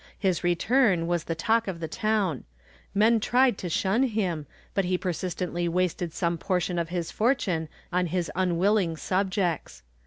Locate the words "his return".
0.17-1.05